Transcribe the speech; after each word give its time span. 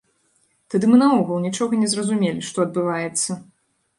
Тады 0.73 0.85
мы 0.91 0.97
наогул 1.01 1.43
нічога 1.43 1.79
не 1.83 1.91
зразумелі, 1.93 2.41
што 2.47 2.57
адбываецца! 2.65 3.31